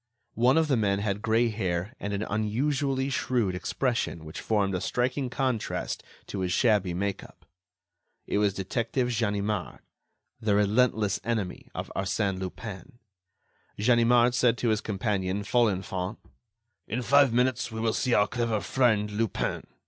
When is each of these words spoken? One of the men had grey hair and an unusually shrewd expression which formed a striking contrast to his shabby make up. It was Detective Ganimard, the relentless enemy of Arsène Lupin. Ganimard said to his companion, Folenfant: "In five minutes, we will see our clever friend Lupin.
One 0.39 0.57
of 0.57 0.67
the 0.67 0.77
men 0.77 0.97
had 0.97 1.21
grey 1.21 1.49
hair 1.49 1.93
and 1.99 2.11
an 2.11 2.23
unusually 2.23 3.11
shrewd 3.11 3.53
expression 3.53 4.25
which 4.25 4.41
formed 4.41 4.73
a 4.73 4.81
striking 4.81 5.29
contrast 5.29 6.01
to 6.25 6.39
his 6.39 6.51
shabby 6.51 6.95
make 6.95 7.23
up. 7.23 7.45
It 8.25 8.39
was 8.39 8.55
Detective 8.55 9.15
Ganimard, 9.15 9.77
the 10.39 10.55
relentless 10.55 11.19
enemy 11.23 11.69
of 11.75 11.91
Arsène 11.95 12.39
Lupin. 12.39 12.97
Ganimard 13.77 14.33
said 14.33 14.57
to 14.57 14.69
his 14.69 14.81
companion, 14.81 15.43
Folenfant: 15.43 16.17
"In 16.87 17.03
five 17.03 17.31
minutes, 17.31 17.71
we 17.71 17.79
will 17.79 17.93
see 17.93 18.15
our 18.15 18.27
clever 18.27 18.59
friend 18.59 19.11
Lupin. 19.11 19.67